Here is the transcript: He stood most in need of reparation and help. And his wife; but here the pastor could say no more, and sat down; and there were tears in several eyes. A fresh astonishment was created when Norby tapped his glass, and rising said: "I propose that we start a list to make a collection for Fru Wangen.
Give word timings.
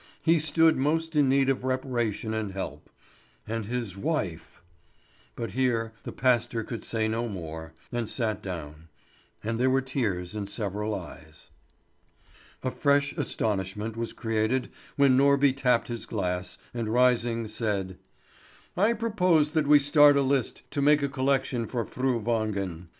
He 0.23 0.39
stood 0.39 0.77
most 0.77 1.15
in 1.15 1.29
need 1.29 1.47
of 1.47 1.63
reparation 1.63 2.33
and 2.33 2.53
help. 2.53 2.89
And 3.45 3.65
his 3.65 3.95
wife; 3.95 4.59
but 5.35 5.51
here 5.51 5.93
the 6.05 6.11
pastor 6.11 6.63
could 6.63 6.83
say 6.83 7.07
no 7.07 7.27
more, 7.27 7.73
and 7.91 8.09
sat 8.09 8.41
down; 8.41 8.87
and 9.43 9.59
there 9.59 9.69
were 9.69 9.79
tears 9.79 10.33
in 10.33 10.47
several 10.47 10.95
eyes. 10.95 11.51
A 12.63 12.71
fresh 12.71 13.13
astonishment 13.13 13.95
was 13.95 14.11
created 14.11 14.71
when 14.95 15.15
Norby 15.17 15.53
tapped 15.55 15.87
his 15.87 16.07
glass, 16.07 16.57
and 16.73 16.91
rising 16.91 17.47
said: 17.47 17.99
"I 18.75 18.93
propose 18.93 19.51
that 19.51 19.67
we 19.67 19.77
start 19.77 20.17
a 20.17 20.23
list 20.23 20.63
to 20.71 20.81
make 20.81 21.03
a 21.03 21.09
collection 21.09 21.67
for 21.67 21.85
Fru 21.85 22.19
Wangen. 22.19 22.87